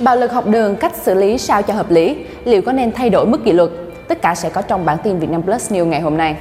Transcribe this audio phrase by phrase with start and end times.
[0.00, 3.10] Bạo lực học đường, cách xử lý sao cho hợp lý, liệu có nên thay
[3.10, 3.70] đổi mức kỷ luật?
[4.08, 6.36] Tất cả sẽ có trong bản tin Việt Nam Plus News ngày hôm nay.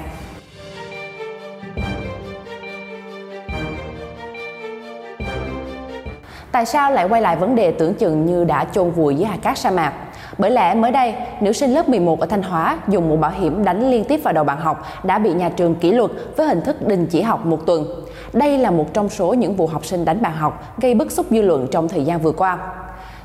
[6.52, 9.38] Tại sao lại quay lại vấn đề tưởng chừng như đã chôn vùi dưới hạt
[9.42, 9.94] cát sa mạc?
[10.38, 13.64] Bởi lẽ mới đây, nữ sinh lớp 11 ở Thanh Hóa dùng mũ bảo hiểm
[13.64, 16.62] đánh liên tiếp vào đầu bạn học đã bị nhà trường kỷ luật với hình
[16.62, 17.86] thức đình chỉ học một tuần.
[18.34, 21.26] Đây là một trong số những vụ học sinh đánh bạn học gây bức xúc
[21.30, 22.58] dư luận trong thời gian vừa qua.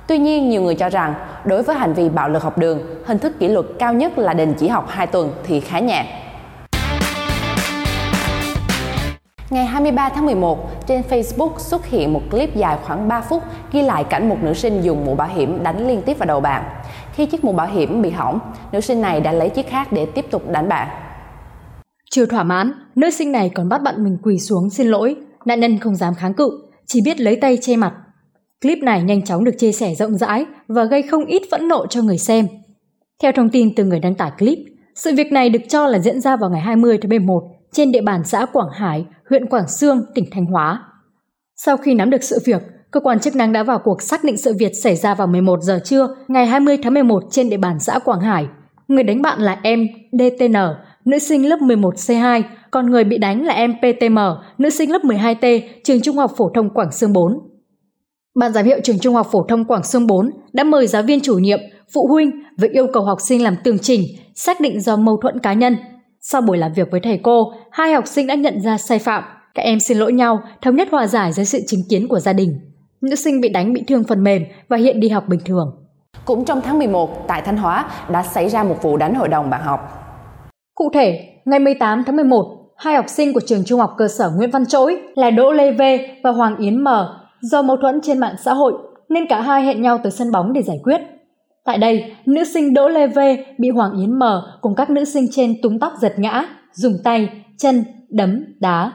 [0.08, 3.18] Tuy nhiên, nhiều người cho rằng đối với hành vi bạo lực học đường, hình
[3.18, 6.20] thức kỷ luật cao nhất là đình chỉ học 2 tuần thì khá nhẹ.
[9.50, 13.82] Ngày 23 tháng 11, trên Facebook xuất hiện một clip dài khoảng 3 phút ghi
[13.82, 16.64] lại cảnh một nữ sinh dùng mũ bảo hiểm đánh liên tiếp vào đầu bạn.
[17.12, 18.40] Khi chiếc mũ bảo hiểm bị hỏng,
[18.72, 20.88] nữ sinh này đã lấy chiếc khác để tiếp tục đánh bạn.
[22.10, 25.16] Chưa thỏa mãn, nữ sinh này còn bắt bạn mình quỳ xuống xin lỗi.
[25.44, 26.50] Nạn nhân không dám kháng cự,
[26.86, 27.92] chỉ biết lấy tay che mặt.
[28.62, 31.86] Clip này nhanh chóng được chia sẻ rộng rãi và gây không ít phẫn nộ
[31.86, 32.46] cho người xem.
[33.22, 34.58] Theo thông tin từ người đăng tải clip,
[34.94, 38.00] sự việc này được cho là diễn ra vào ngày 20 tháng 11 trên địa
[38.00, 40.82] bàn xã Quảng Hải, huyện Quảng Sương, tỉnh Thanh Hóa.
[41.56, 44.36] Sau khi nắm được sự việc, cơ quan chức năng đã vào cuộc xác định
[44.36, 47.80] sự việc xảy ra vào 11 giờ trưa ngày 20 tháng 11 trên địa bàn
[47.80, 48.46] xã Quảng Hải.
[48.88, 50.56] Người đánh bạn là em DTN,
[51.04, 54.18] nữ sinh lớp 11C2, còn người bị đánh là em PTM,
[54.58, 57.53] nữ sinh lớp 12T, trường Trung học phổ thông Quảng Sương 4.
[58.34, 61.20] Ban giám hiệu trường Trung học phổ thông Quảng Sương 4 đã mời giáo viên
[61.20, 61.60] chủ nhiệm,
[61.94, 64.00] phụ huynh với yêu cầu học sinh làm tường trình,
[64.34, 65.76] xác định do mâu thuẫn cá nhân.
[66.20, 69.22] Sau buổi làm việc với thầy cô, hai học sinh đã nhận ra sai phạm.
[69.54, 72.32] Các em xin lỗi nhau, thống nhất hòa giải dưới sự chứng kiến của gia
[72.32, 72.60] đình.
[73.00, 75.70] Nữ sinh bị đánh bị thương phần mềm và hiện đi học bình thường.
[76.24, 79.50] Cũng trong tháng 11, tại Thanh Hóa đã xảy ra một vụ đánh hội đồng
[79.50, 79.80] bạn học.
[80.74, 82.44] Cụ thể, ngày 18 tháng 11,
[82.76, 85.72] hai học sinh của trường trung học cơ sở Nguyễn Văn Trỗi là Đỗ Lê
[85.72, 85.82] V
[86.24, 86.88] và Hoàng Yến M
[87.50, 88.72] do mâu thuẫn trên mạng xã hội
[89.08, 91.00] nên cả hai hẹn nhau tới sân bóng để giải quyết.
[91.64, 93.18] Tại đây, nữ sinh Đỗ Lê V
[93.58, 94.22] bị Hoàng Yến M
[94.60, 97.28] cùng các nữ sinh trên túm tóc giật ngã, dùng tay,
[97.58, 98.92] chân, đấm, đá.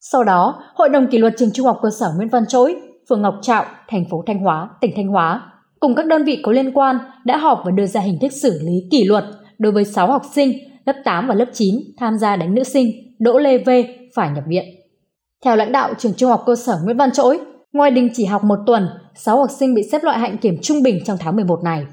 [0.00, 2.76] Sau đó, Hội đồng kỷ luật trường Trung học cơ sở Nguyễn Văn Trỗi,
[3.08, 5.42] phường Ngọc Trạo, thành phố Thanh Hóa, tỉnh Thanh Hóa,
[5.80, 8.60] cùng các đơn vị có liên quan đã họp và đưa ra hình thức xử
[8.62, 9.24] lý kỷ luật
[9.58, 10.52] đối với 6 học sinh
[10.86, 12.86] lớp 8 và lớp 9 tham gia đánh nữ sinh
[13.18, 13.70] Đỗ Lê V
[14.14, 14.64] phải nhập viện.
[15.44, 17.40] Theo lãnh đạo trường Trung học cơ sở Nguyễn Văn Trỗi,
[17.74, 20.82] Ngoài đình chỉ học một tuần, 6 học sinh bị xếp loại hạnh kiểm trung
[20.82, 21.86] bình trong tháng 11 này.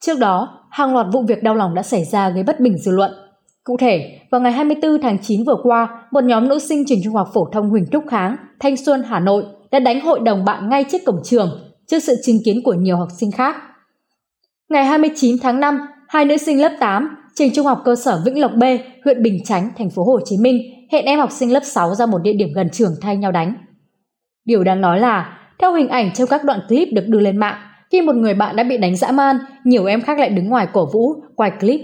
[0.00, 2.92] Trước đó, hàng loạt vụ việc đau lòng đã xảy ra gây bất bình dư
[2.92, 3.10] luận.
[3.64, 7.14] Cụ thể, vào ngày 24 tháng 9 vừa qua, một nhóm nữ sinh trường trung
[7.14, 10.68] học phổ thông Huỳnh Trúc Kháng, Thanh Xuân, Hà Nội đã đánh hội đồng bạn
[10.68, 13.56] ngay trước cổng trường, trước sự chứng kiến của nhiều học sinh khác.
[14.68, 18.40] Ngày 29 tháng 5, hai nữ sinh lớp 8, trường trung học cơ sở Vĩnh
[18.40, 18.62] Lộc B,
[19.04, 20.62] huyện Bình Chánh, thành phố Hồ Chí Minh
[20.92, 23.54] hẹn em học sinh lớp 6 ra một địa điểm gần trường thay nhau đánh.
[24.48, 27.56] Điều đáng nói là, theo hình ảnh trong các đoạn clip được đưa lên mạng,
[27.90, 30.66] khi một người bạn đã bị đánh dã man, nhiều em khác lại đứng ngoài
[30.72, 31.80] cổ vũ, quay clip.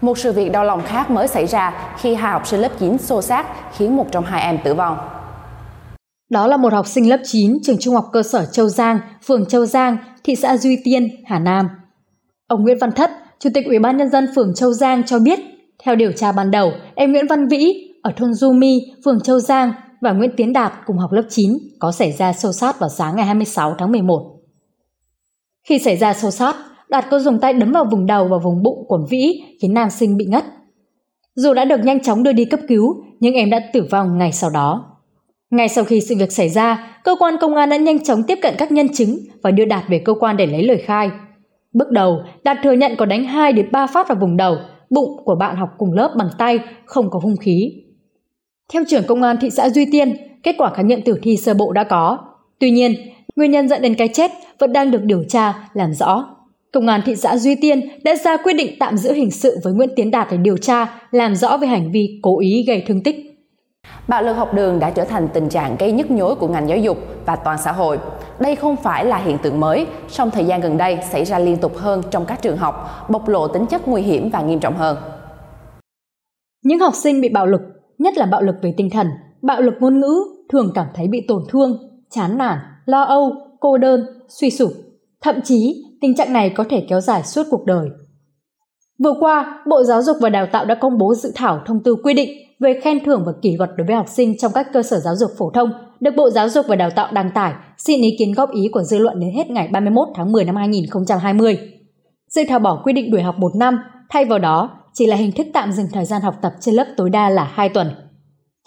[0.00, 2.98] Một sự việc đau lòng khác mới xảy ra khi hai học sinh lớp 9
[2.98, 4.96] xô xát khiến một trong hai em tử vong.
[6.30, 9.46] Đó là một học sinh lớp 9 trường trung học cơ sở Châu Giang, phường
[9.46, 11.68] Châu Giang, thị xã Duy Tiên, Hà Nam.
[12.46, 15.38] Ông Nguyễn Văn Thất, Chủ tịch Ủy ban nhân dân phường Châu Giang cho biết,
[15.84, 17.72] theo điều tra ban đầu, em Nguyễn Văn Vĩ
[18.02, 21.52] ở thôn Du Mi, phường Châu Giang và Nguyễn Tiến Đạt cùng học lớp 9
[21.80, 24.36] có xảy ra xô xát vào sáng ngày 26 tháng 11.
[25.68, 26.56] Khi xảy ra xô xát,
[26.88, 29.90] Đạt có dùng tay đấm vào vùng đầu và vùng bụng của Vĩ khiến nam
[29.90, 30.44] sinh bị ngất.
[31.34, 34.32] Dù đã được nhanh chóng đưa đi cấp cứu, nhưng em đã tử vong ngày
[34.32, 34.84] sau đó.
[35.50, 38.38] Ngay sau khi sự việc xảy ra, cơ quan công an đã nhanh chóng tiếp
[38.42, 41.10] cận các nhân chứng và đưa Đạt về cơ quan để lấy lời khai.
[41.72, 44.56] Bước đầu, Đạt thừa nhận có đánh 2 đến 3 phát vào vùng đầu,
[44.90, 47.82] bụng của bạn học cùng lớp bằng tay, không có hung khí.
[48.72, 51.54] Theo trưởng công an thị xã Duy Tiên, kết quả khám nghiệm tử thi sơ
[51.54, 52.18] bộ đã có.
[52.58, 52.94] Tuy nhiên,
[53.36, 56.24] nguyên nhân dẫn đến cái chết vẫn đang được điều tra, làm rõ.
[56.72, 59.72] Công an thị xã Duy Tiên đã ra quyết định tạm giữ hình sự với
[59.72, 63.02] Nguyễn Tiến Đạt để điều tra, làm rõ về hành vi cố ý gây thương
[63.02, 63.16] tích.
[64.08, 66.78] Bạo lực học đường đã trở thành tình trạng gây nhức nhối của ngành giáo
[66.78, 67.98] dục và toàn xã hội.
[68.40, 71.56] Đây không phải là hiện tượng mới, song thời gian gần đây xảy ra liên
[71.56, 74.76] tục hơn trong các trường học, bộc lộ tính chất nguy hiểm và nghiêm trọng
[74.76, 74.96] hơn.
[76.64, 77.60] Những học sinh bị bạo lực
[77.98, 79.06] nhất là bạo lực về tinh thần,
[79.42, 81.78] bạo lực ngôn ngữ thường cảm thấy bị tổn thương,
[82.10, 84.72] chán nản, lo âu, cô đơn, suy sụp.
[85.22, 87.88] Thậm chí, tình trạng này có thể kéo dài suốt cuộc đời.
[89.04, 91.96] Vừa qua, Bộ Giáo dục và Đào tạo đã công bố dự thảo thông tư
[92.04, 92.30] quy định
[92.60, 95.16] về khen thưởng và kỷ luật đối với học sinh trong các cơ sở giáo
[95.16, 98.32] dục phổ thông được Bộ Giáo dục và Đào tạo đăng tải, xin ý kiến
[98.32, 101.58] góp ý của dư luận đến hết ngày 31 tháng 10 năm 2020.
[102.30, 103.78] Dự thảo bỏ quy định đuổi học một năm,
[104.10, 106.86] thay vào đó chỉ là hình thức tạm dừng thời gian học tập trên lớp
[106.96, 107.88] tối đa là 2 tuần.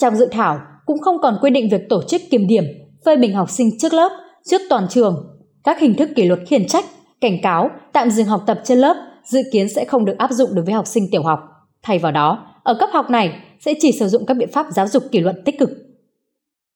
[0.02, 2.64] Trong dự thảo cũng không còn quy định việc tổ chức kiểm điểm,
[3.06, 4.12] phê bình học sinh trước lớp,
[4.50, 5.40] trước toàn trường.
[5.64, 6.86] Các hình thức kỷ luật khiển trách,
[7.22, 8.96] cảnh cáo, tạm dừng học tập trên lớp
[9.26, 11.40] dự kiến sẽ không được áp dụng đối với học sinh tiểu học.
[11.84, 14.88] Thay vào đó, ở cấp học này sẽ chỉ sử dụng các biện pháp giáo
[14.88, 15.70] dục kỷ luật tích cực.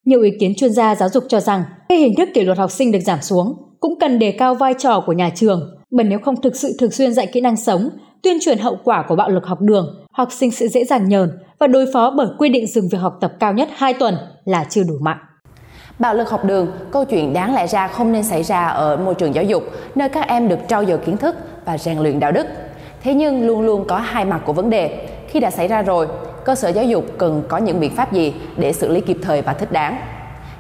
[0.06, 2.72] Nhiều ý kiến chuyên gia giáo dục cho rằng khi hình thức kỷ luật học
[2.72, 6.19] sinh được giảm xuống, cũng cần đề cao vai trò của nhà trường, bởi nếu
[6.19, 7.90] không thực sự thường xuyên dạy kỹ năng sống,
[8.24, 11.31] tuyên truyền hậu quả của bạo lực học đường, học sinh sẽ dễ dàng nhờn
[11.60, 14.66] và đối phó bởi quy định dừng việc học tập cao nhất 2 tuần là
[14.69, 15.18] chưa đủ mạnh.
[16.00, 19.16] Bạo lực học đường, câu chuyện đáng lẽ ra không nên xảy ra ở môi
[19.16, 19.63] trường giáo dục,
[19.95, 21.36] nơi các em được trau dồi kiến thức
[21.66, 22.48] và rèn luyện đạo đức.
[23.04, 25.07] Thế nhưng luôn luôn có hai mặt của vấn đề.
[25.27, 26.07] Khi đã xảy ra rồi,
[26.45, 29.42] cơ sở giáo dục cần có những biện pháp gì để xử lý kịp thời
[29.42, 29.98] và thích đáng.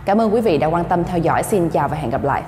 [0.05, 1.43] Cảm ơn quý vị đã quan tâm theo dõi.
[1.43, 2.43] Xin chào và hẹn gặp lại.